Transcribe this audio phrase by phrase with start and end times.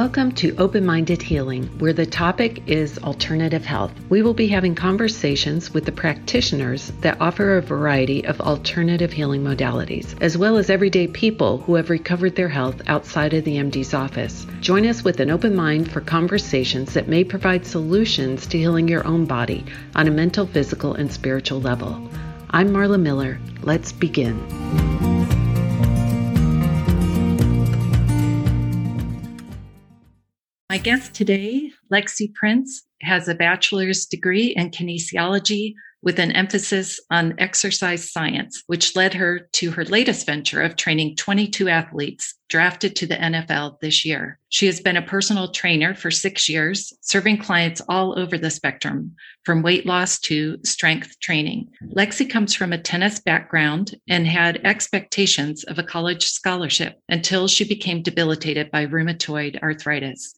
[0.00, 3.92] Welcome to Open Minded Healing, where the topic is alternative health.
[4.08, 9.44] We will be having conversations with the practitioners that offer a variety of alternative healing
[9.44, 13.92] modalities, as well as everyday people who have recovered their health outside of the MD's
[13.92, 14.46] office.
[14.62, 19.06] Join us with an open mind for conversations that may provide solutions to healing your
[19.06, 22.08] own body on a mental, physical, and spiritual level.
[22.48, 23.38] I'm Marla Miller.
[23.60, 25.09] Let's begin.
[30.70, 37.34] My guest today, Lexi Prince, has a bachelor's degree in kinesiology with an emphasis on
[37.38, 43.06] exercise science, which led her to her latest venture of training 22 athletes drafted to
[43.08, 44.38] the NFL this year.
[44.48, 49.16] She has been a personal trainer for six years, serving clients all over the spectrum,
[49.44, 51.68] from weight loss to strength training.
[51.96, 57.64] Lexi comes from a tennis background and had expectations of a college scholarship until she
[57.64, 60.32] became debilitated by rheumatoid arthritis.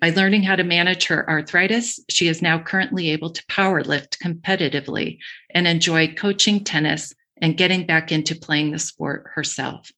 [0.00, 4.18] By learning how to manage her arthritis, she is now currently able to power lift
[4.18, 5.18] competitively
[5.50, 9.92] and enjoy coaching tennis and getting back into playing the sport herself.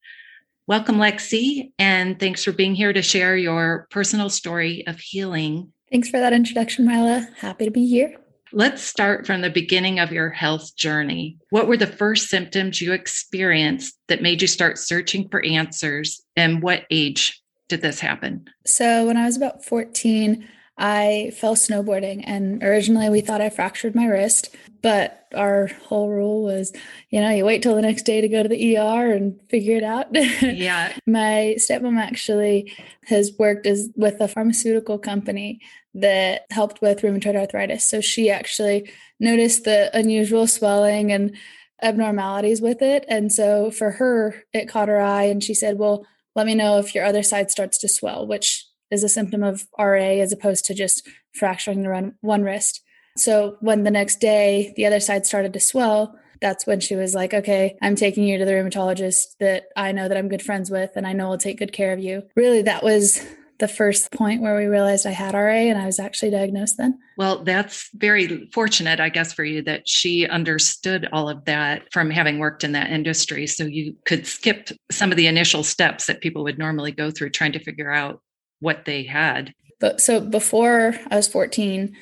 [0.66, 5.72] Welcome, Lexi, and thanks for being here to share your personal story of healing.
[5.90, 7.32] Thanks for that introduction, Marla.
[7.36, 8.16] Happy to be here.
[8.52, 11.38] Let's start from the beginning of your health journey.
[11.50, 16.60] What were the first symptoms you experienced that made you start searching for answers, and
[16.60, 17.41] what age
[17.72, 18.46] did this happen?
[18.66, 23.94] So, when I was about 14, I fell snowboarding, and originally we thought I fractured
[23.94, 26.70] my wrist, but our whole rule was,
[27.08, 29.76] you know, you wait till the next day to go to the ER and figure
[29.76, 30.08] it out.
[30.42, 30.92] Yeah.
[31.06, 32.74] my stepmom actually
[33.06, 35.60] has worked as with a pharmaceutical company
[35.94, 37.88] that helped with rheumatoid arthritis.
[37.88, 41.34] So she actually noticed the unusual swelling and
[41.80, 43.06] abnormalities with it.
[43.08, 46.78] And so for her, it caught her eye, and she said, Well, let me know
[46.78, 50.64] if your other side starts to swell, which is a symptom of RA as opposed
[50.66, 52.82] to just fracturing the one wrist.
[53.16, 57.14] So when the next day the other side started to swell, that's when she was
[57.14, 60.70] like, okay, I'm taking you to the rheumatologist that I know that I'm good friends
[60.70, 62.24] with and I know will take good care of you.
[62.36, 63.24] Really, that was
[63.58, 66.98] the first point where we realized I had RA and I was actually diagnosed then.
[67.16, 72.10] Well, that's very fortunate, I guess, for you that she understood all of that from
[72.10, 73.46] having worked in that industry.
[73.46, 77.30] So you could skip some of the initial steps that people would normally go through
[77.30, 78.20] trying to figure out
[78.60, 79.52] what they had.
[79.80, 81.96] But so before I was 14,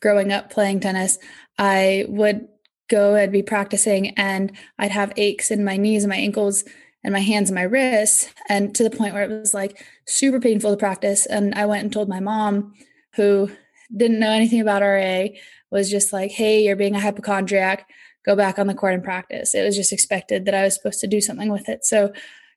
[0.00, 1.18] growing up playing tennis,
[1.58, 2.48] I would
[2.88, 6.64] go and be practicing and I'd have aches in my knees and my ankles
[7.06, 10.40] and my hands and my wrists and to the point where it was like super
[10.40, 11.24] painful to practice.
[11.24, 12.74] And i went and told my mom
[13.14, 13.48] who
[13.96, 15.26] didn't know anything about ra
[15.70, 17.88] was just like hey you're being a hypochondriac.
[18.26, 19.54] Go back on the court and practice.
[19.54, 21.84] It was just expected that i was supposed to do something with it.
[21.84, 22.12] So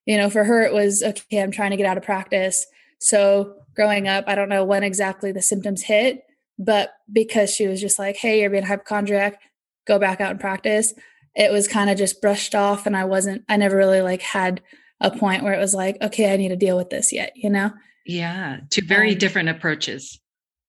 [0.07, 2.65] you know for her it was okay i'm trying to get out of practice.
[2.97, 6.23] So growing up i don't know when exactly the symptoms hit
[6.57, 9.39] but because she was just like hey you're being a hypochondriac.
[9.85, 10.95] Go back out and practice
[11.39, 14.61] it was kind of just brushed off and I wasn't I never really like had
[14.99, 17.49] a point where it was like, okay, I need to deal with this yet, you
[17.49, 17.71] know?
[18.05, 20.19] Yeah, two very um, different approaches.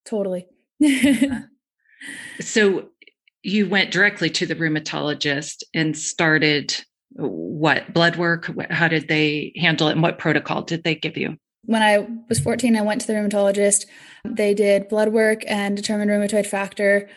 [0.05, 0.47] Totally.
[0.79, 1.43] yeah.
[2.39, 2.89] So
[3.43, 8.49] you went directly to the rheumatologist and started what blood work?
[8.71, 11.37] How did they handle it and what protocol did they give you?
[11.65, 13.85] When I was 14, I went to the rheumatologist.
[14.25, 17.07] They did blood work and determined rheumatoid factor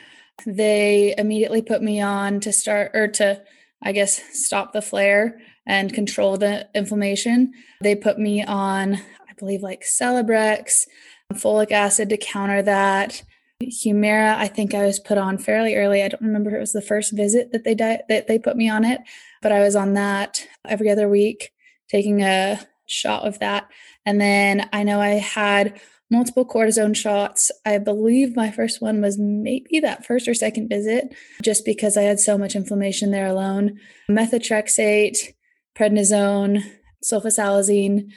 [0.47, 3.43] they immediately put me on to start or to,
[3.83, 7.53] I guess, stop the flare and control the inflammation.
[7.81, 10.87] They put me on, I believe, like Celebrex,
[11.33, 13.22] folic acid to counter that.
[13.62, 16.03] Humira, I think I was put on fairly early.
[16.03, 18.56] I don't remember if it was the first visit that they di- that they put
[18.56, 19.01] me on it,
[19.41, 21.53] but I was on that every other week,
[21.89, 23.69] taking a shot of that.
[24.05, 25.81] And then I know I had
[26.15, 27.51] multiple cortisone shots.
[27.67, 32.03] I believe my first one was maybe that first or second visit, just because I
[32.03, 33.79] had so much inflammation there alone.
[34.11, 35.35] Methotrexate,
[35.77, 36.63] prednisone,
[37.05, 38.11] sulfasalazine,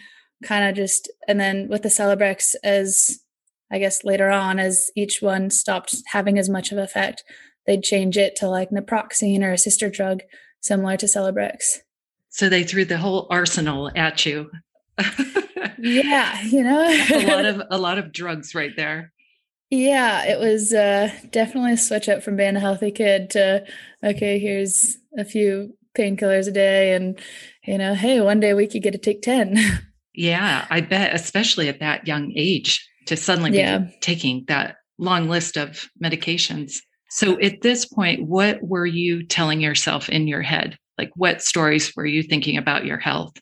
[0.44, 3.20] kind of just, and then with the Celebrex as
[3.72, 7.24] I guess later on, as each one stopped having as much of effect,
[7.66, 10.22] they'd change it to like naproxen or a sister drug
[10.62, 11.80] similar to Celebrex.
[12.30, 14.50] So they threw the whole arsenal at you.
[15.78, 19.12] yeah, you know, a lot of a lot of drugs right there.
[19.70, 23.66] Yeah, it was uh, definitely a switch up from being a healthy kid to
[24.04, 27.20] okay, here's a few painkillers a day, and
[27.66, 29.58] you know, hey, one day we could get to take ten.
[30.20, 33.78] Yeah, I bet, especially at that young age, to suddenly yeah.
[33.78, 36.78] be taking that long list of medications.
[37.12, 40.76] So at this point, what were you telling yourself in your head?
[40.98, 43.34] Like, what stories were you thinking about your health?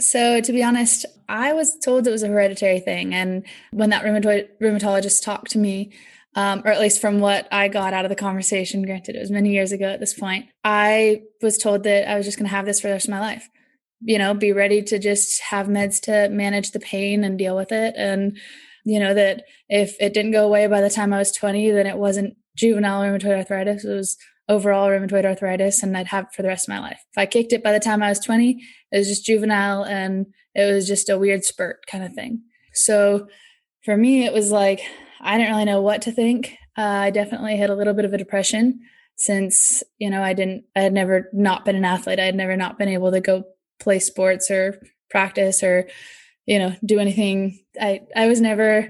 [0.00, 3.14] So, to be honest, I was told it was a hereditary thing.
[3.14, 5.92] And when that rheumatoid, rheumatologist talked to me,
[6.34, 9.30] um, or at least from what I got out of the conversation, granted, it was
[9.30, 12.54] many years ago at this point, I was told that I was just going to
[12.54, 13.48] have this for the rest of my life.
[14.00, 17.70] You know, be ready to just have meds to manage the pain and deal with
[17.70, 17.94] it.
[17.96, 18.36] And,
[18.84, 21.86] you know, that if it didn't go away by the time I was 20, then
[21.86, 23.84] it wasn't juvenile rheumatoid arthritis.
[23.84, 24.16] It was
[24.48, 27.00] overall rheumatoid arthritis and I'd have it for the rest of my life.
[27.12, 28.62] If I kicked it by the time I was 20,
[28.92, 32.42] it was just juvenile and it was just a weird spurt kind of thing.
[32.74, 33.28] So
[33.84, 34.80] for me, it was like,
[35.20, 36.56] I didn't really know what to think.
[36.76, 38.80] Uh, I definitely had a little bit of a depression
[39.16, 42.18] since, you know, I didn't, I had never not been an athlete.
[42.18, 43.44] I had never not been able to go
[43.78, 45.88] play sports or practice or,
[46.46, 47.60] you know, do anything.
[47.80, 48.88] I, I was never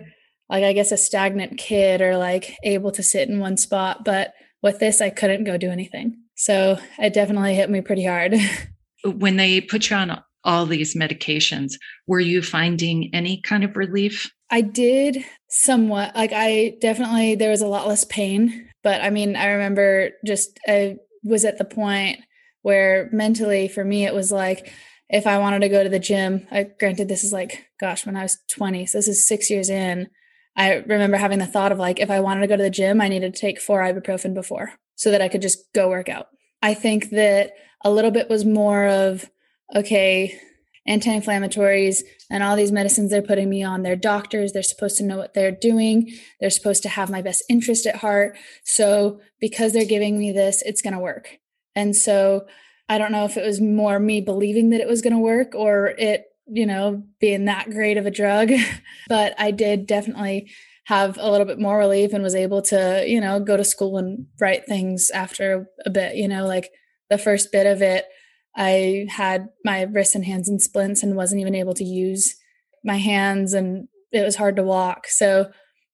[0.53, 4.05] like, I guess, a stagnant kid or like able to sit in one spot.
[4.05, 6.19] But with this, I couldn't go do anything.
[6.37, 8.37] So it definitely hit me pretty hard.
[9.05, 11.73] when they put you on all these medications,
[12.07, 14.31] were you finding any kind of relief?
[14.51, 16.15] I did somewhat.
[16.15, 18.69] Like, I definitely, there was a lot less pain.
[18.83, 22.19] But I mean, I remember just, I was at the point
[22.61, 24.71] where mentally for me, it was like,
[25.09, 28.17] if I wanted to go to the gym, I granted this is like, gosh, when
[28.17, 30.09] I was 20, so this is six years in.
[30.57, 33.01] I remember having the thought of like, if I wanted to go to the gym,
[33.01, 36.27] I needed to take four ibuprofen before so that I could just go work out.
[36.63, 37.53] I think that
[37.85, 39.31] a little bit was more of,
[39.75, 40.39] okay,
[40.87, 45.05] anti inflammatories and all these medicines they're putting me on, they're doctors, they're supposed to
[45.05, 48.37] know what they're doing, they're supposed to have my best interest at heart.
[48.65, 51.39] So because they're giving me this, it's going to work.
[51.75, 52.47] And so
[52.89, 55.55] I don't know if it was more me believing that it was going to work
[55.55, 58.51] or it you know, being that great of a drug.
[59.09, 60.51] but I did definitely
[60.85, 63.99] have a little bit more relief and was able to, you know, go to school
[63.99, 66.71] and write things after a bit, you know, like
[67.09, 68.07] the first bit of it,
[68.57, 72.35] I had my wrists and hands in splints and wasn't even able to use
[72.85, 75.07] my hands and it was hard to walk.
[75.07, 75.51] So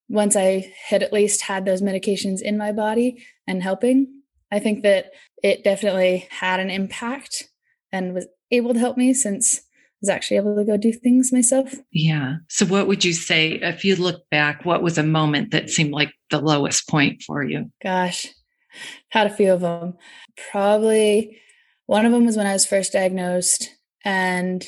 [0.09, 4.83] once I had at least had those medications in my body and helping, I think
[4.83, 5.13] that
[5.43, 7.49] it definitely had an impact
[7.93, 9.61] and was able to help me since
[10.01, 11.75] was actually able to go do things myself.
[11.93, 12.37] Yeah.
[12.49, 14.65] So, what would you say if you look back?
[14.65, 17.71] What was a moment that seemed like the lowest point for you?
[17.83, 18.27] Gosh,
[19.11, 19.95] had a few of them.
[20.51, 21.41] Probably
[21.87, 23.71] one of them was when I was first diagnosed,
[24.05, 24.65] and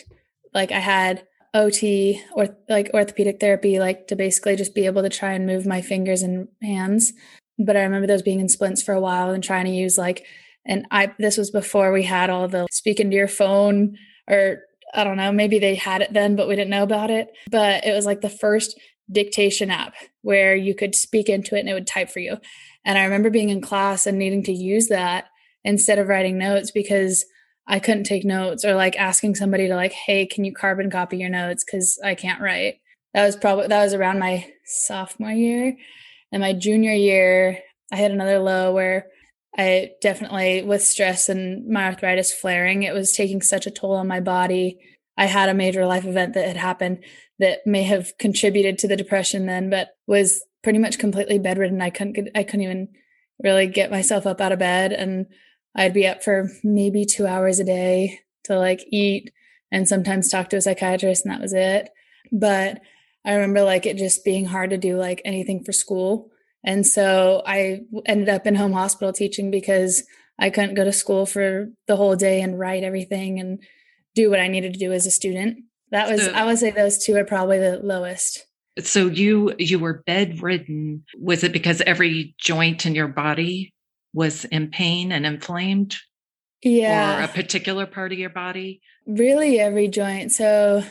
[0.52, 5.08] like I had OT or like orthopedic therapy, like to basically just be able to
[5.08, 7.12] try and move my fingers and hands.
[7.58, 10.26] But I remember those being in splints for a while and trying to use like,
[10.66, 13.96] and I this was before we had all the speaking to your phone
[14.28, 14.62] or
[14.94, 17.28] I don't know, maybe they had it then, but we didn't know about it.
[17.50, 18.78] But it was like the first
[19.10, 22.38] dictation app where you could speak into it and it would type for you.
[22.84, 25.26] And I remember being in class and needing to use that
[25.64, 27.24] instead of writing notes because
[27.66, 31.18] I couldn't take notes or like asking somebody to like, hey, can you carbon copy
[31.18, 31.64] your notes?
[31.64, 32.76] Cause I can't write.
[33.14, 35.76] That was probably that was around my sophomore year.
[36.32, 37.58] And my junior year,
[37.92, 39.06] I had another low where
[39.56, 44.06] I definitely, with stress and my arthritis flaring, it was taking such a toll on
[44.06, 44.78] my body.
[45.16, 47.04] I had a major life event that had happened
[47.38, 51.80] that may have contributed to the depression then, but was pretty much completely bedridden.
[51.82, 52.88] I couldn't I couldn't even
[53.42, 54.92] really get myself up out of bed.
[54.92, 55.26] And
[55.74, 59.32] I'd be up for maybe two hours a day to like eat
[59.72, 61.90] and sometimes talk to a psychiatrist, and that was it.
[62.32, 62.80] But
[63.24, 66.30] I remember like it just being hard to do like anything for school
[66.64, 70.02] and so I ended up in home hospital teaching because
[70.38, 73.62] I couldn't go to school for the whole day and write everything and
[74.14, 75.58] do what I needed to do as a student.
[75.90, 78.46] That was so, I would say those two are probably the lowest.
[78.78, 81.04] So you you were bedridden.
[81.18, 83.74] Was it because every joint in your body
[84.12, 85.96] was in pain and inflamed?
[86.62, 87.20] Yeah.
[87.20, 88.82] Or a particular part of your body?
[89.06, 90.32] Really every joint.
[90.32, 90.82] So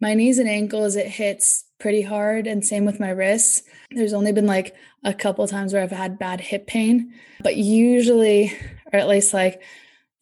[0.00, 3.62] my knees and ankles it hits pretty hard and same with my wrists.
[3.90, 8.52] There's only been like a couple times where I've had bad hip pain, but usually,
[8.92, 9.62] or at least like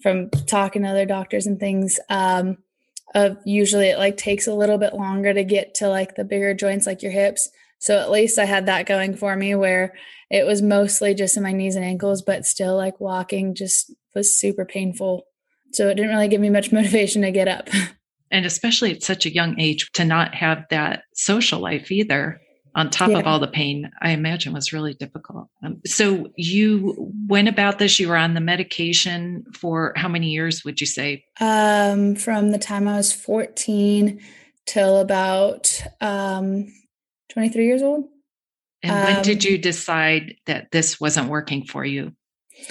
[0.02, 2.58] from talking to other doctors and things, um,
[3.14, 6.54] of usually it like takes a little bit longer to get to like the bigger
[6.54, 7.48] joints like your hips.
[7.82, 9.94] So at least I had that going for me where
[10.30, 14.38] it was mostly just in my knees and ankles, but still like walking just was
[14.38, 15.24] super painful.
[15.72, 17.68] So it didn't really give me much motivation to get up.
[18.30, 22.40] And especially at such a young age to not have that social life either
[22.76, 23.18] on top yeah.
[23.18, 25.48] of all the pain, I imagine was really difficult.
[25.64, 30.64] Um, so you went about this, you were on the medication for how many years
[30.64, 31.24] would you say?
[31.40, 34.20] Um, from the time I was 14
[34.66, 36.68] till about um,
[37.32, 38.04] 23 years old.
[38.82, 42.12] And when um, did you decide that this wasn't working for you?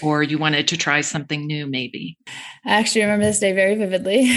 [0.03, 2.17] Or you wanted to try something new, maybe?
[2.65, 4.31] I actually remember this day very vividly.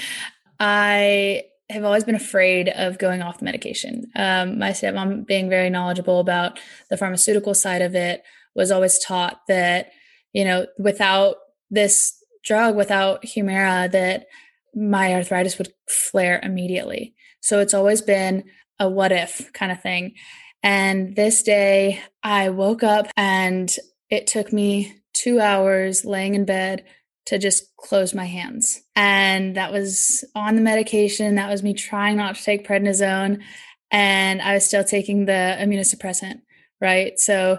[0.60, 4.04] I have always been afraid of going off the medication.
[4.14, 8.22] Um, my stepmom, being very knowledgeable about the pharmaceutical side of it,
[8.54, 9.90] was always taught that,
[10.32, 11.36] you know, without
[11.70, 14.26] this drug, without Humira, that
[14.74, 17.14] my arthritis would flare immediately.
[17.40, 18.44] So it's always been
[18.78, 20.14] a what if kind of thing.
[20.62, 23.74] And this day I woke up and
[24.10, 26.84] it took me two hours laying in bed
[27.26, 28.82] to just close my hands.
[28.94, 31.34] And that was on the medication.
[31.34, 33.42] That was me trying not to take prednisone.
[33.90, 36.40] And I was still taking the immunosuppressant,
[36.80, 37.18] right?
[37.18, 37.58] So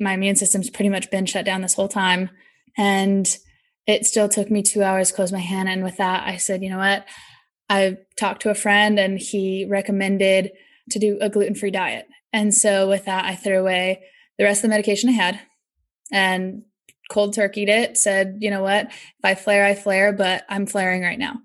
[0.00, 2.30] my immune system's pretty much been shut down this whole time.
[2.76, 3.26] And
[3.86, 5.68] it still took me two hours to close my hand.
[5.68, 7.06] And with that, I said, you know what?
[7.70, 10.50] I talked to a friend and he recommended
[10.90, 12.06] to do a gluten free diet.
[12.32, 14.02] And so with that, I threw away
[14.36, 15.40] the rest of the medication I had
[16.12, 16.62] and
[17.10, 21.02] cold turkeyed it, said, you know what, if I flare, I flare, but I'm flaring
[21.02, 21.36] right now.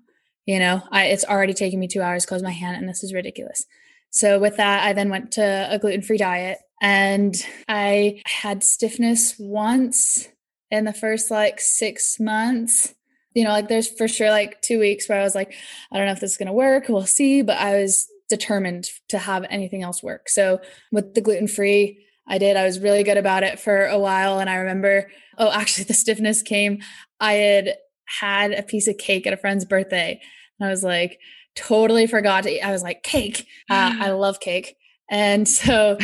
[0.46, 3.02] You know, I, it's already taking me two hours to close my hand, and this
[3.02, 3.66] is ridiculous.
[4.10, 7.34] So with that, I then went to a gluten free diet, and
[7.68, 10.28] I had stiffness once
[10.70, 12.94] in the first like six months.
[13.36, 15.54] You know, like there's for sure like two weeks where I was like,
[15.92, 16.88] I don't know if this is going to work.
[16.88, 17.42] We'll see.
[17.42, 20.28] But I was determined to have anything else work.
[20.28, 22.56] So with the gluten free, I did.
[22.56, 24.38] I was really good about it for a while.
[24.38, 26.80] And I remember, oh, actually, the stiffness came.
[27.20, 27.74] I had
[28.20, 30.20] had a piece of cake at a friend's birthday.
[30.58, 31.20] And I was like,
[31.54, 32.60] totally forgot to eat.
[32.60, 33.46] I was like, cake.
[33.68, 34.76] Uh, I love cake.
[35.10, 35.98] And so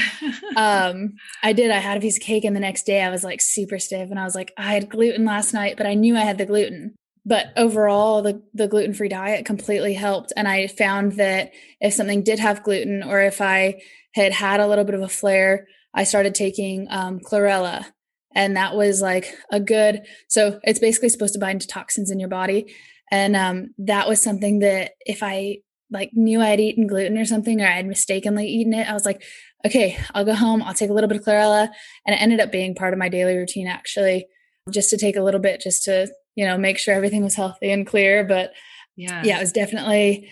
[0.57, 1.71] um, I did.
[1.71, 4.11] I had a piece of cake, and the next day I was like super stiff.
[4.11, 6.47] And I was like, I had gluten last night, but I knew I had the
[6.47, 6.95] gluten.
[7.25, 10.33] But overall, the, the gluten free diet completely helped.
[10.37, 13.81] And I found that if something did have gluten, or if I
[14.15, 17.87] had had a little bit of a flare, I started taking um, chlorella.
[18.35, 22.19] And that was like a good, so it's basically supposed to bind to toxins in
[22.19, 22.75] your body.
[23.11, 25.59] And um, that was something that if I
[25.91, 28.95] like knew I had eaten gluten or something, or I had mistakenly eaten it, I
[28.95, 29.23] was like,
[29.67, 31.69] okay, I'll go home, I'll take a little bit of chlorella.
[32.07, 34.27] And it ended up being part of my daily routine actually,
[34.71, 37.71] just to take a little bit, just to, you know, make sure everything was healthy
[37.71, 38.25] and clear.
[38.25, 38.53] But
[38.97, 40.31] yeah, yeah, it was definitely,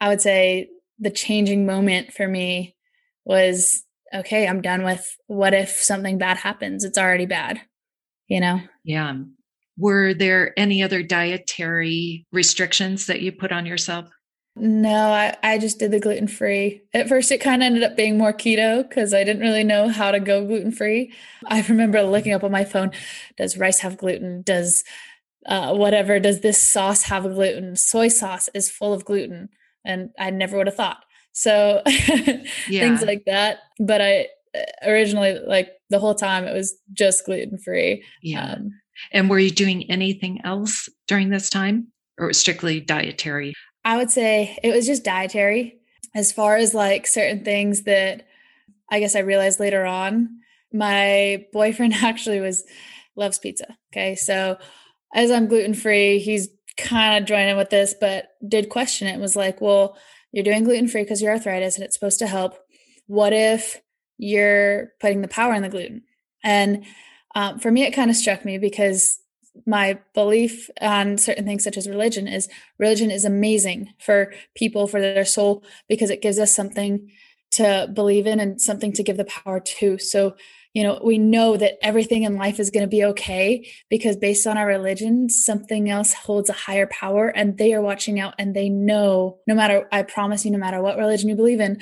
[0.00, 2.76] I would say the changing moment for me
[3.24, 3.82] was
[4.14, 6.84] okay, I'm done with what if something bad happens?
[6.84, 7.60] It's already bad,
[8.28, 8.60] you know?
[8.84, 9.16] Yeah.
[9.76, 14.08] Were there any other dietary restrictions that you put on yourself?
[14.56, 16.82] No, I, I just did the gluten free.
[16.92, 19.88] At first, it kind of ended up being more keto because I didn't really know
[19.88, 21.12] how to go gluten free.
[21.48, 22.92] I remember looking up on my phone
[23.36, 24.42] Does rice have gluten?
[24.42, 24.84] Does
[25.46, 27.76] uh, whatever, does this sauce have gluten?
[27.76, 29.48] Soy sauce is full of gluten.
[29.84, 31.04] And I never would have thought.
[31.32, 32.44] So yeah.
[32.68, 33.58] things like that.
[33.78, 38.04] But I uh, originally, like the whole time, it was just gluten free.
[38.22, 38.52] Yeah.
[38.52, 38.70] Um,
[39.12, 43.54] and were you doing anything else during this time or strictly dietary?
[43.84, 45.78] I would say it was just dietary.
[46.14, 48.26] As far as like certain things that
[48.90, 50.38] I guess I realized later on,
[50.72, 52.64] my boyfriend actually was
[53.16, 53.76] loves pizza.
[53.92, 54.14] Okay.
[54.14, 54.58] So
[55.14, 59.36] as I'm gluten free, he's kind of joining with this, but did question it was
[59.36, 59.96] like, well,
[60.32, 62.56] you're doing gluten free because you're arthritis and it's supposed to help.
[63.06, 63.80] What if
[64.18, 66.02] you're putting the power in the gluten?
[66.42, 66.84] And
[67.36, 69.18] um, for me, it kind of struck me because
[69.66, 75.00] my belief on certain things such as religion is religion is amazing for people for
[75.00, 77.08] their soul because it gives us something
[77.52, 80.34] to believe in and something to give the power to so
[80.74, 84.46] you know we know that everything in life is going to be okay because based
[84.46, 88.54] on our religion something else holds a higher power and they are watching out and
[88.54, 91.80] they know no matter i promise you no matter what religion you believe in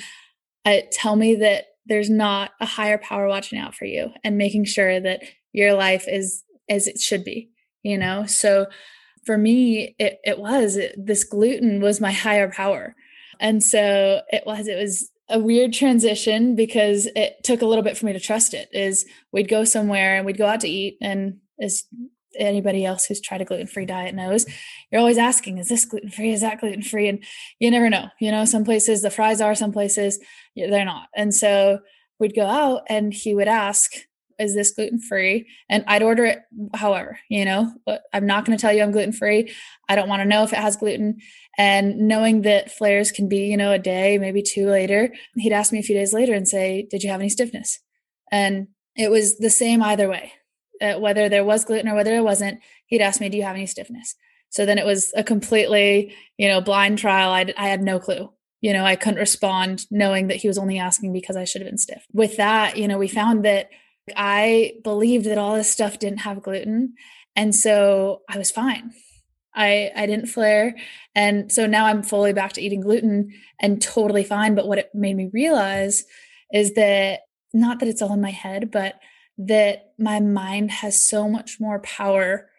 [0.65, 4.63] uh, tell me that there's not a higher power watching out for you and making
[4.63, 5.21] sure that
[5.51, 7.49] your life is as it should be
[7.83, 8.25] you know?
[8.25, 8.67] So
[9.25, 12.95] for me it, it was it, this gluten was my higher power.
[13.39, 17.97] And so it was it was a weird transition because it took a little bit
[17.97, 20.97] for me to trust it is we'd go somewhere and we'd go out to eat
[21.01, 21.83] and as
[22.37, 24.45] anybody else who's tried a gluten-free diet knows
[24.91, 26.31] you're always asking is this gluten-free?
[26.31, 27.07] Is that gluten-free?
[27.07, 27.23] And
[27.59, 30.19] you never know you know some places the fries are some places
[30.55, 31.07] they're not.
[31.15, 31.79] And so
[32.19, 33.91] we'd go out and he would ask
[34.39, 35.47] is this gluten free?
[35.69, 36.39] And I'd order it
[36.73, 39.53] however, you know, but I'm not going to tell you I'm gluten free.
[39.89, 41.17] I don't want to know if it has gluten.
[41.57, 45.71] And knowing that flares can be, you know, a day, maybe two later, he'd ask
[45.71, 47.79] me a few days later and say, Did you have any stiffness?
[48.31, 50.33] And it was the same either way.
[50.81, 53.55] Uh, whether there was gluten or whether there wasn't, he'd ask me, Do you have
[53.55, 54.15] any stiffness?
[54.49, 57.31] So then it was a completely, you know, blind trial.
[57.31, 58.29] I, I had no clue
[58.63, 61.69] you know, I couldn't respond knowing that he was only asking because I should have
[61.69, 62.07] been stiff.
[62.13, 63.69] With that, you know, we found that
[64.15, 66.95] I believed that all this stuff didn't have gluten.
[67.35, 68.91] And so I was fine.
[69.55, 70.75] I I didn't flare.
[71.15, 74.55] And so now I'm fully back to eating gluten and totally fine.
[74.55, 76.05] But what it made me realize
[76.51, 77.21] is that
[77.53, 78.99] not that it's all in my head, but
[79.37, 82.49] that my mind has so much more power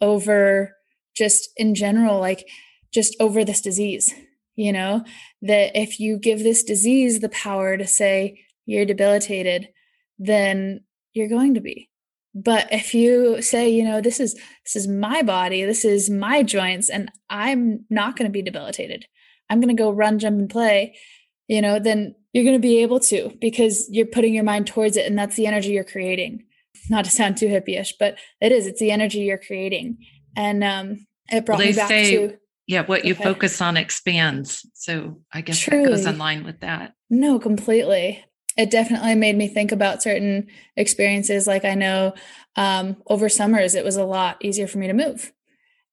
[0.00, 0.76] over
[1.16, 2.48] just in general, like
[2.92, 4.12] just over this disease.
[4.54, 5.04] You know,
[5.42, 9.68] that if you give this disease the power to say you're debilitated,
[10.18, 10.80] then
[11.12, 11.90] you're going to be.
[12.34, 16.42] But if you say, you know, this is this is my body, this is my
[16.42, 19.06] joints, and I'm not going to be debilitated.
[19.48, 20.96] I'm going to go run, jump, and play.
[21.48, 24.98] You know, then you're going to be able to because you're putting your mind towards
[24.98, 26.44] it, and that's the energy you're creating.
[26.90, 28.66] Not to sound too hippie-ish, but it is.
[28.66, 29.96] It's the energy you're creating,
[30.36, 33.24] and um, it brought well, me back say, to yeah, what you okay.
[33.24, 34.66] focus on expands.
[34.74, 35.84] So I guess Truly.
[35.84, 36.92] that goes in line with that.
[37.08, 38.22] No, completely.
[38.56, 41.46] It definitely made me think about certain experiences.
[41.46, 42.14] Like I know
[42.56, 45.32] um, over summers, it was a lot easier for me to move.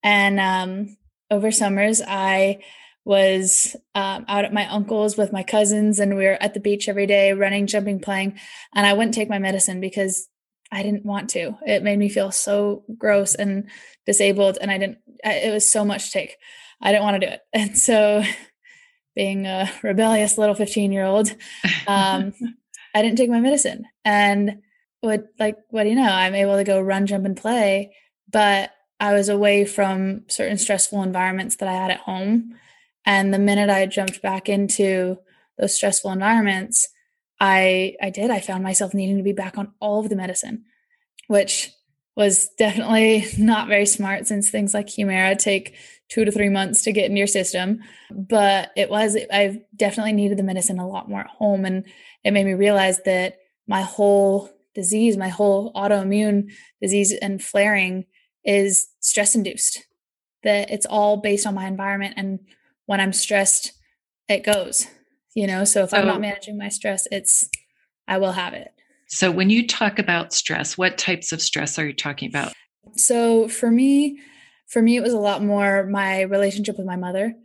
[0.01, 0.97] And um,
[1.29, 2.59] over summers, I
[3.05, 6.87] was um, out at my uncle's with my cousins, and we were at the beach
[6.87, 8.39] every day, running, jumping, playing.
[8.73, 10.29] And I wouldn't take my medicine because
[10.71, 11.57] I didn't want to.
[11.65, 13.69] It made me feel so gross and
[14.05, 14.99] disabled, and I didn't.
[15.23, 16.37] It was so much to take.
[16.81, 17.41] I didn't want to do it.
[17.53, 18.23] And so,
[19.15, 21.29] being a rebellious little 15 year old,
[21.87, 22.33] um,
[22.95, 23.85] I didn't take my medicine.
[24.05, 24.61] And
[25.01, 26.11] what, like, what do you know?
[26.11, 27.95] I'm able to go run, jump, and play,
[28.31, 32.57] but I was away from certain stressful environments that I had at home.
[33.05, 35.17] And the minute I jumped back into
[35.57, 36.87] those stressful environments,
[37.39, 38.31] I I did.
[38.31, 40.63] I found myself needing to be back on all of the medicine,
[41.27, 41.71] which
[42.15, 45.75] was definitely not very smart since things like Humira take
[46.09, 47.79] two to three months to get in your system.
[48.11, 51.65] But it was, I definitely needed the medicine a lot more at home.
[51.65, 51.85] And
[52.23, 56.51] it made me realize that my whole disease, my whole autoimmune
[56.81, 58.05] disease and flaring
[58.43, 59.83] is stress induced,
[60.43, 62.15] that it's all based on my environment.
[62.17, 62.39] And
[62.85, 63.71] when I'm stressed,
[64.29, 64.87] it goes,
[65.35, 65.63] you know?
[65.63, 66.19] So if I'm not oh.
[66.19, 67.49] managing my stress, it's,
[68.07, 68.71] I will have it.
[69.13, 72.51] So when you talk about stress, what types of stress are you talking about?
[72.95, 74.19] So for me,
[74.65, 77.35] for me, it was a lot more my relationship with my mother.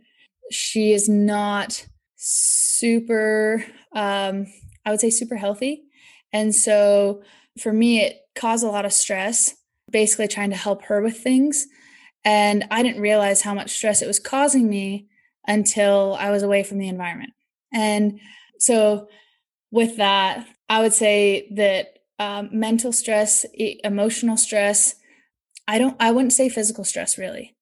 [0.49, 4.47] She is not super, um,
[4.83, 5.83] I would say, super healthy.
[6.33, 7.21] And so
[7.59, 9.55] for me, it caused a lot of stress,
[9.91, 11.67] basically trying to help her with things.
[12.25, 15.07] And I didn't realize how much stress it was causing me
[15.47, 17.33] until I was away from the environment.
[17.71, 18.19] And
[18.57, 19.07] so,
[19.71, 23.45] with that, I would say that um, mental stress,
[23.83, 24.95] emotional stress,
[25.67, 27.55] I don't, I wouldn't say physical stress really.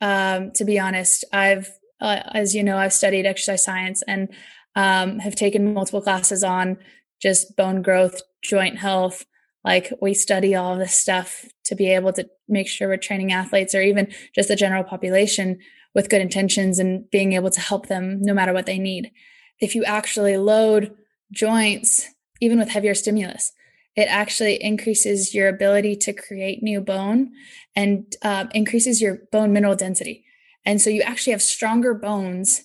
[0.00, 4.28] Um, to be honest, I've, uh, as you know, I've studied exercise science and
[4.74, 6.76] um, have taken multiple classes on
[7.20, 9.24] just bone growth, joint health.
[9.64, 13.74] Like we study all this stuff to be able to make sure we're training athletes
[13.74, 15.58] or even just the general population
[15.94, 19.10] with good intentions and being able to help them no matter what they need.
[19.58, 20.94] If you actually load
[21.32, 22.06] joints,
[22.40, 23.52] even with heavier stimulus,
[23.96, 27.32] it actually increases your ability to create new bone
[27.74, 30.24] and uh, increases your bone mineral density.
[30.66, 32.64] And so you actually have stronger bones.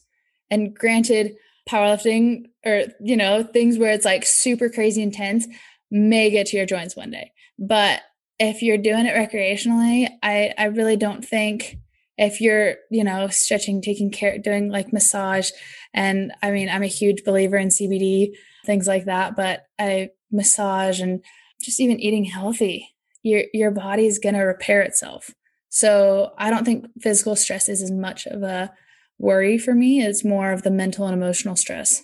[0.50, 1.36] And granted,
[1.70, 5.48] powerlifting or, you know, things where it's like super crazy intense
[5.90, 7.32] may get to your joints one day.
[7.58, 8.02] But
[8.40, 11.78] if you're doing it recreationally, I, I really don't think
[12.18, 15.52] if you're, you know, stretching, taking care, doing like massage.
[15.94, 18.34] And I mean, I'm a huge believer in CBD,
[18.66, 21.24] things like that, but I massage and
[21.62, 22.90] just even eating healthy,
[23.24, 25.32] your your body is going to repair itself.
[25.70, 28.72] So I don't think physical stress is as much of a
[29.20, 30.02] worry for me.
[30.02, 32.04] It's more of the mental and emotional stress.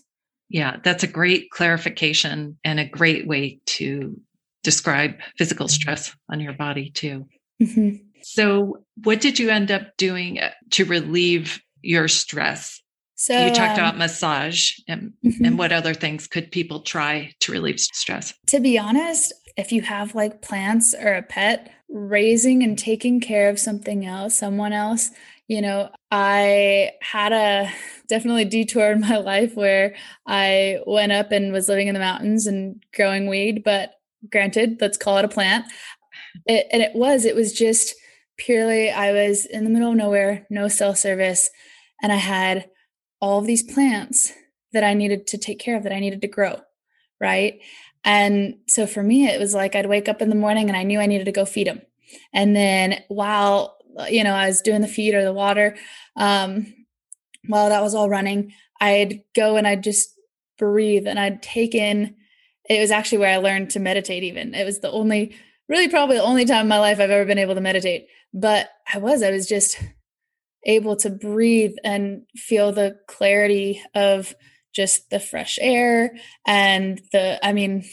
[0.50, 4.20] Yeah, that's a great clarification and a great way to
[4.64, 7.28] describe physical stress on your body too.
[7.62, 8.04] Mm-hmm.
[8.24, 10.40] So, what did you end up doing
[10.72, 12.82] to relieve your stress?
[13.20, 15.44] So you talked um, about massage and, mm-hmm.
[15.44, 18.32] and what other things could people try to relieve stress?
[18.48, 23.50] To be honest, if you have like plants or a pet, raising and taking care
[23.50, 25.10] of something else, someone else,
[25.48, 27.72] you know, I had a
[28.08, 29.96] definitely detour in my life where
[30.28, 33.94] I went up and was living in the mountains and growing weed, but
[34.30, 35.66] granted, let's call it a plant.
[36.46, 37.96] It, and it was, it was just
[38.38, 41.50] purely, I was in the middle of nowhere, no cell service,
[42.02, 42.70] and I had
[43.20, 44.32] all of these plants
[44.74, 46.62] that I needed to take care of, that I needed to grow.
[47.20, 47.62] Right.
[48.04, 50.84] And so for me, it was like I'd wake up in the morning and I
[50.84, 51.82] knew I needed to go feed them.
[52.34, 53.78] And then while,
[54.10, 55.76] you know, I was doing the feed or the water,
[56.16, 56.74] um,
[57.48, 60.14] while that was all running, I'd go and I'd just
[60.58, 62.16] breathe and I'd take in.
[62.70, 64.54] It was actually where I learned to meditate, even.
[64.54, 65.36] It was the only,
[65.68, 68.08] really, probably the only time in my life I've ever been able to meditate.
[68.34, 69.80] But I was, I was just
[70.68, 74.36] able to breathe and feel the clarity of
[74.76, 77.84] just the fresh air and the, I mean,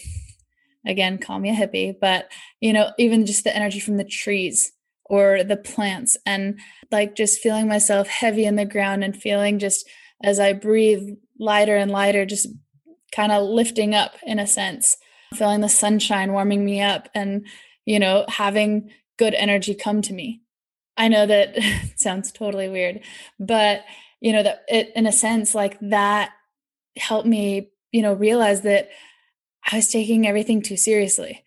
[0.87, 4.73] again, call me a hippie, but you know, even just the energy from the trees
[5.07, 6.59] or the plants and
[6.91, 9.89] like just feeling myself heavy in the ground and feeling just
[10.23, 12.49] as I breathe lighter and lighter, just
[13.15, 14.97] kind of lifting up in a sense,
[15.35, 17.47] feeling the sunshine warming me up and,
[17.85, 20.44] you know, having good energy come to me.
[20.97, 21.57] I know that
[21.97, 23.01] sounds totally weird,
[23.39, 23.85] but
[24.21, 26.33] you know that it in a sense like that
[26.97, 28.89] helped me, you know, realize that
[29.71, 31.45] I was taking everything too seriously.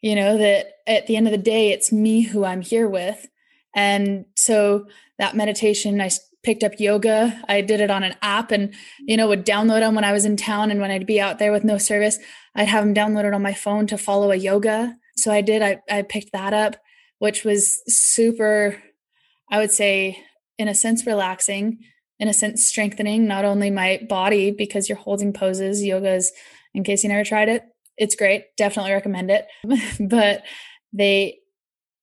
[0.00, 3.26] You know, that at the end of the day, it's me who I'm here with.
[3.74, 4.86] And so
[5.18, 6.10] that meditation, I
[6.42, 7.42] picked up yoga.
[7.48, 10.24] I did it on an app and, you know, would download them when I was
[10.24, 10.70] in town.
[10.70, 12.18] And when I'd be out there with no service,
[12.54, 14.96] I'd have them downloaded on my phone to follow a yoga.
[15.16, 16.76] So I did, I, I picked that up,
[17.18, 18.80] which was super,
[19.50, 20.22] I would say,
[20.58, 21.78] in a sense, relaxing,
[22.18, 25.84] in a sense, strengthening not only my body because you're holding poses.
[25.84, 26.32] Yoga is
[26.74, 27.64] in case you never tried it.
[27.96, 28.44] It's great.
[28.56, 29.46] Definitely recommend it.
[30.00, 30.42] but
[30.92, 31.38] they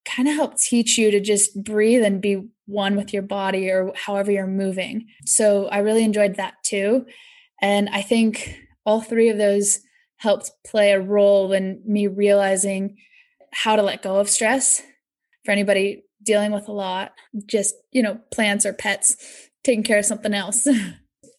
[0.06, 3.92] kind of help teach you to just breathe and be one with your body or
[3.96, 5.08] however you're moving.
[5.26, 7.06] So I really enjoyed that too.
[7.62, 9.80] And I think all three of those
[10.18, 12.98] helped play a role in me realizing
[13.52, 14.82] how to let go of stress
[15.46, 17.14] for anybody dealing with a lot,
[17.46, 20.68] just, you know, plants or pets, taking care of something else.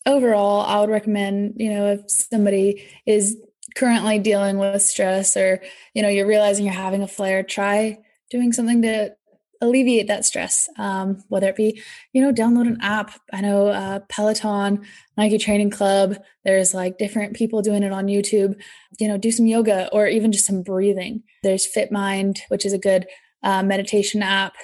[0.07, 3.37] overall, I would recommend, you know, if somebody is
[3.75, 5.61] currently dealing with stress or,
[5.95, 7.99] you know, you're realizing you're having a flare, try
[8.31, 9.15] doing something to
[9.61, 11.81] alleviate that stress, um, whether it be,
[12.13, 13.13] you know, download an app.
[13.33, 14.85] I know uh, Peloton,
[15.17, 18.61] Nike Training Club, there's like different people doing it on YouTube.
[18.99, 21.23] You know, do some yoga or even just some breathing.
[21.43, 23.07] There's FitMind, which is a good
[23.43, 24.55] uh, meditation app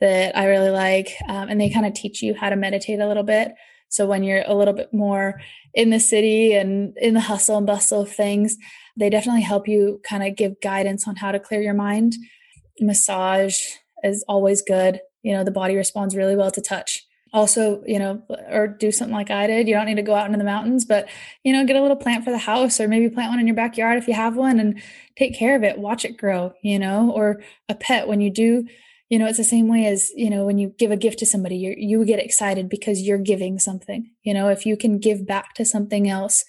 [0.00, 1.14] that I really like.
[1.28, 3.52] Um, and they kind of teach you how to meditate a little bit.
[3.88, 5.40] So when you're a little bit more
[5.74, 8.56] in the city and in the hustle and bustle of things,
[8.96, 12.14] they definitely help you kind of give guidance on how to clear your mind.
[12.80, 13.58] Massage
[14.02, 15.00] is always good.
[15.22, 17.04] You know, the body responds really well to touch.
[17.32, 19.68] Also, you know, or do something like I did.
[19.68, 21.08] You don't need to go out into the mountains, but,
[21.44, 23.54] you know, get a little plant for the house or maybe plant one in your
[23.54, 24.82] backyard if you have one and
[25.16, 25.78] take care of it.
[25.78, 28.66] Watch it grow, you know, or a pet when you do
[29.10, 31.26] you know it's the same way as you know when you give a gift to
[31.26, 35.26] somebody you you get excited because you're giving something you know if you can give
[35.26, 36.44] back to something else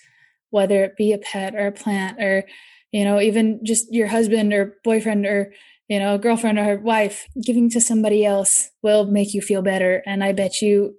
[0.52, 2.45] whether it be a pet or a plant or
[2.91, 5.52] you know even just your husband or boyfriend or
[5.88, 10.04] you know girlfriend or wife giving to somebody else will make you feel better.
[10.06, 10.95] And i bet you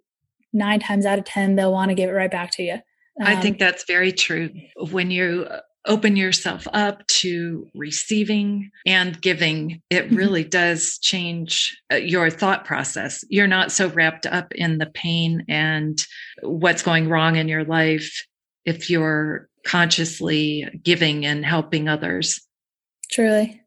[0.53, 2.75] nine times out of ten they'll want to give it right back to you.
[2.75, 4.51] Um, i think that's very true.
[4.91, 5.47] When you
[5.87, 10.17] open yourself up to receiving and giving, it mm-hmm.
[10.17, 13.25] really does change uh, your thought process.
[13.29, 16.05] You're not so wrapped up in the pain and
[16.43, 18.25] what's going wrong in your life
[18.65, 22.41] if you're consciously giving and helping others.
[23.11, 23.61] Truly.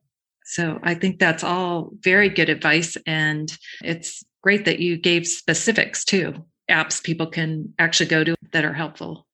[0.45, 2.97] So I think that's all very good advice.
[3.05, 6.33] And it's great that you gave specifics too,
[6.69, 9.24] apps people can actually go to that are helpful.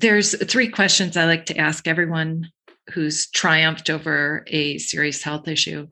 [0.00, 2.50] There's three questions I like to ask everyone
[2.88, 5.88] who's triumphed over a serious health issue.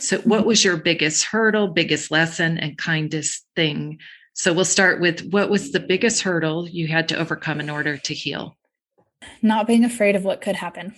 [0.00, 4.00] So, what was your biggest hurdle, biggest lesson, and kindest thing?
[4.34, 7.96] So, we'll start with what was the biggest hurdle you had to overcome in order
[7.96, 8.56] to heal?
[9.42, 10.96] Not being afraid of what could happen,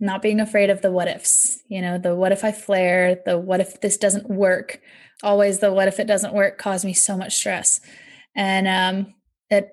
[0.00, 3.38] not being afraid of the what ifs, you know, the what if I flare, the
[3.38, 4.80] what if this doesn't work.
[5.22, 7.78] Always the what if it doesn't work caused me so much stress.
[8.34, 9.14] And um,
[9.50, 9.68] it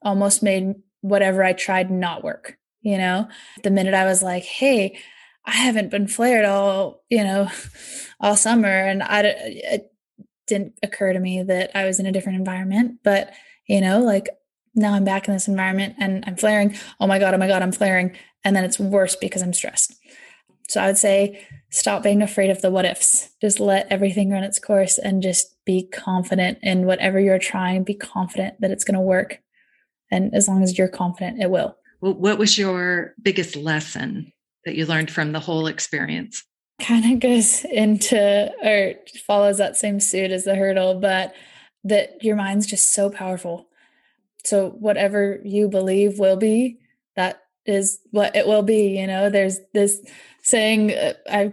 [0.00, 2.56] almost made whatever I tried not work.
[2.80, 3.28] You know,
[3.62, 4.98] the minute I was like, hey,
[5.44, 7.48] I haven't been flared all, you know,
[8.20, 8.68] all summer.
[8.68, 9.92] And I, it
[10.46, 12.98] didn't occur to me that I was in a different environment.
[13.04, 13.32] But,
[13.68, 14.28] you know, like
[14.74, 16.76] now I'm back in this environment and I'm flaring.
[16.98, 18.16] Oh my God, oh my God, I'm flaring.
[18.44, 19.94] And then it's worse because I'm stressed.
[20.68, 23.30] So I would say stop being afraid of the what ifs.
[23.40, 27.84] Just let everything run its course and just be confident in whatever you're trying.
[27.84, 29.41] Be confident that it's going to work.
[30.12, 31.76] And as long as you're confident, it will.
[32.02, 34.30] Well, what was your biggest lesson
[34.66, 36.44] that you learned from the whole experience?
[36.80, 38.94] Kind of goes into or
[39.26, 41.34] follows that same suit as the hurdle, but
[41.84, 43.68] that your mind's just so powerful.
[44.44, 46.78] So whatever you believe will be,
[47.16, 48.98] that is what it will be.
[48.98, 49.98] You know, there's this
[50.42, 51.52] saying uh, I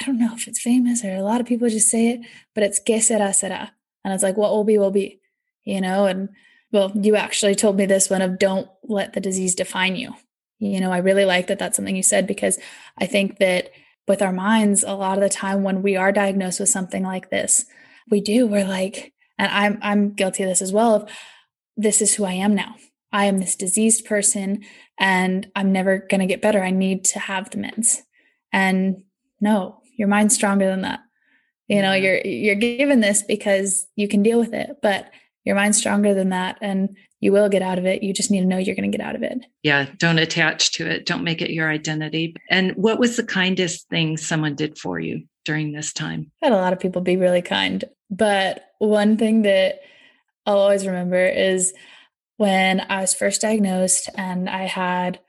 [0.00, 2.20] I don't know if it's famous or a lot of people just say it,
[2.54, 3.72] but it's que sera sera,
[4.04, 5.20] and it's like what will be will be.
[5.64, 6.30] You know, and
[6.72, 10.14] well, you actually told me this one of don't let the disease define you.
[10.58, 12.58] You know, I really like that that's something you said because
[12.98, 13.70] I think that
[14.06, 17.30] with our minds, a lot of the time when we are diagnosed with something like
[17.30, 17.64] this,
[18.10, 21.10] we do, we're like, And I'm I'm guilty of this as well of
[21.76, 22.74] this is who I am now.
[23.12, 24.64] I am this diseased person
[24.98, 26.62] and I'm never going to get better.
[26.62, 27.98] I need to have the meds.
[28.52, 29.04] And
[29.40, 31.00] no, your mind's stronger than that.
[31.68, 35.10] You know, you're you're given this because you can deal with it, but
[35.44, 38.02] your mind's stronger than that and you will get out of it.
[38.02, 39.44] You just need to know you're going to get out of it.
[39.62, 41.06] Yeah, don't attach to it.
[41.06, 42.34] Don't make it your identity.
[42.48, 46.30] And what was the kindest thing someone did for you during this time?
[46.42, 49.80] I had a lot of people be really kind, but one thing that
[50.46, 51.74] I'll always remember is
[52.38, 55.20] when I was first diagnosed and I had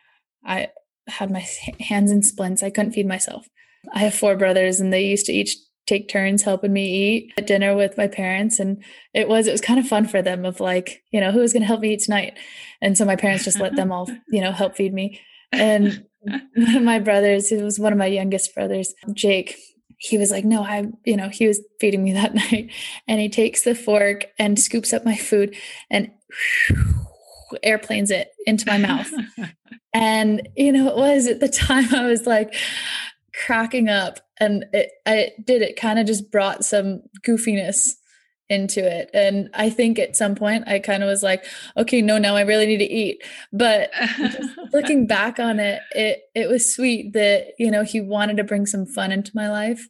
[0.46, 0.70] I
[1.08, 1.46] had my
[1.80, 2.64] hands in splints.
[2.64, 3.48] I couldn't feed myself.
[3.94, 7.48] I have four brothers and they used to each take turns helping me eat at
[7.48, 10.60] dinner with my parents and it was it was kind of fun for them of
[10.60, 12.38] like you know who's going to help me eat tonight?
[12.82, 15.20] And so my parents just let them all you know help feed me.
[15.52, 19.58] And one of my brothers who was one of my youngest brothers jake
[19.98, 22.72] he was like no i you know he was feeding me that night.
[23.08, 25.56] And he takes the fork and scoops up my food
[25.90, 26.12] and
[27.64, 29.12] airplanes it into my mouth.
[29.94, 32.56] And you know it was at the time i was like
[33.34, 37.92] cracking up and it I did it kind of just brought some goofiness
[38.52, 39.10] into it.
[39.14, 41.46] And i think at some point i kind of was like
[41.78, 43.24] okay no now i really need to eat.
[43.54, 43.90] But
[44.74, 48.66] looking back on it it it was sweet that you know he wanted to bring
[48.66, 49.88] some fun into my life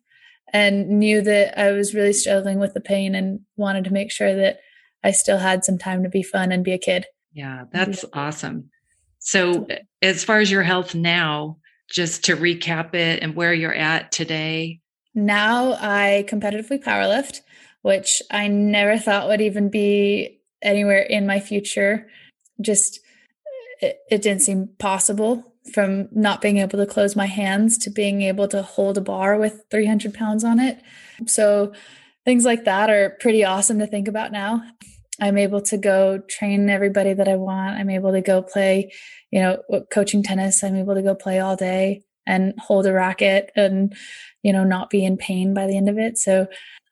[0.53, 4.35] and knew that i was really struggling with the pain and wanted to make sure
[4.35, 4.59] that
[5.03, 7.07] i still had some time to be fun and be a kid.
[7.33, 8.69] Yeah that's awesome.
[9.17, 9.67] So
[10.01, 11.57] as far as your health now
[11.91, 14.81] just to recap it and where you're at today?
[15.13, 17.41] Now I competitively powerlift,
[17.81, 22.07] which I never thought would even be anywhere in my future.
[22.61, 22.99] Just
[23.81, 28.21] it, it didn't seem possible from not being able to close my hands to being
[28.21, 30.81] able to hold a bar with 300 pounds on it.
[31.27, 31.73] So
[32.25, 34.63] things like that are pretty awesome to think about now.
[35.21, 37.77] I'm able to go train everybody that I want.
[37.77, 38.91] I'm able to go play,
[39.29, 39.61] you know,
[39.93, 40.63] coaching tennis.
[40.63, 43.95] I'm able to go play all day and hold a racket and,
[44.41, 46.17] you know, not be in pain by the end of it.
[46.17, 46.47] So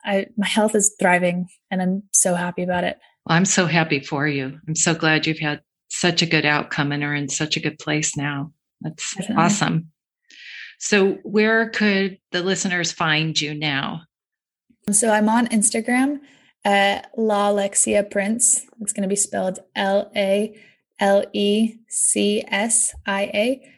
[0.06, 3.00] I, my health is thriving and I'm so happy about it.
[3.26, 4.60] Well, I'm so happy for you.
[4.68, 7.80] I'm so glad you've had such a good outcome and are in such a good
[7.80, 8.54] place now.
[8.82, 9.44] That's Definitely.
[9.44, 9.92] awesome.
[10.82, 14.04] So, where could the listeners find you now?
[14.90, 16.20] So, I'm on Instagram
[16.66, 18.66] uh, La Lexia Prince.
[18.82, 20.56] It's going to be spelled L A
[21.00, 23.70] L E C S I A.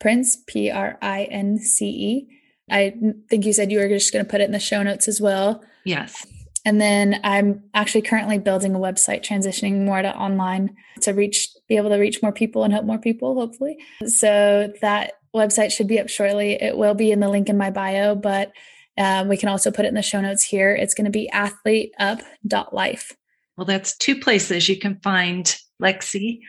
[0.00, 2.28] Prince, P R I N C E.
[2.70, 2.94] I
[3.28, 5.20] think you said you were just going to put it in the show notes as
[5.20, 5.62] well.
[5.84, 6.26] Yes.
[6.64, 11.76] And then I'm actually currently building a website, transitioning more to online to reach, be
[11.76, 13.78] able to reach more people and help more people, hopefully.
[14.06, 16.52] So that website should be up shortly.
[16.60, 18.52] It will be in the link in my bio, but
[18.98, 20.74] um, we can also put it in the show notes here.
[20.74, 23.16] It's going to be athleteup.life.
[23.56, 26.40] Well, that's two places you can find Lexi.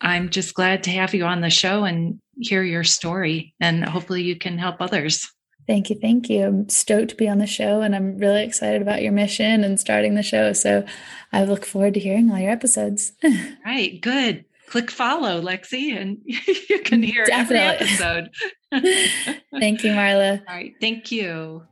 [0.00, 4.22] I'm just glad to have you on the show and hear your story, and hopefully
[4.22, 5.28] you can help others.
[5.66, 5.98] Thank you.
[6.00, 6.46] Thank you.
[6.46, 9.78] I'm stoked to be on the show, and I'm really excited about your mission and
[9.78, 10.52] starting the show.
[10.52, 10.86] So
[11.32, 13.12] I look forward to hearing all your episodes.
[13.66, 14.00] right.
[14.00, 14.44] Good.
[14.68, 17.58] Click follow, Lexi, and you can hear Definitely.
[17.58, 18.30] every episode.
[19.60, 20.40] thank you, Marla.
[20.48, 20.74] All right.
[20.80, 21.62] Thank you.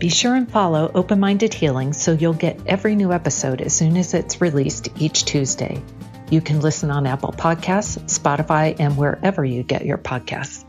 [0.00, 3.98] Be sure and follow Open Minded Healing so you'll get every new episode as soon
[3.98, 5.82] as it's released each Tuesday.
[6.30, 10.64] You can listen on Apple Podcasts, Spotify, and wherever you get your podcasts.